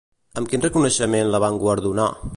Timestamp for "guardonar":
1.65-2.13